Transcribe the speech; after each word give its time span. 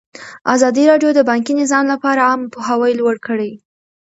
ازادي 0.53 0.83
راډیو 0.91 1.09
د 1.15 1.19
بانکي 1.29 1.53
نظام 1.61 1.83
لپاره 1.93 2.21
عامه 2.29 2.47
پوهاوي 2.53 2.91
لوړ 2.99 3.15
کړی. 3.27 3.51